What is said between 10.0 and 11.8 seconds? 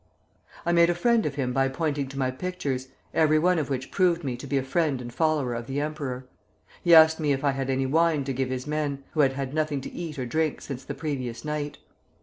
or drink since the previous night.